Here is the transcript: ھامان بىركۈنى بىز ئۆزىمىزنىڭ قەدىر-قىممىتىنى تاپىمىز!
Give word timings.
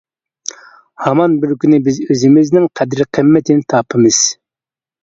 ھامان 1.07 1.35
بىركۈنى 1.43 1.81
بىز 1.89 2.01
ئۆزىمىزنىڭ 2.09 2.67
قەدىر-قىممىتىنى 2.81 3.69
تاپىمىز! 3.77 4.25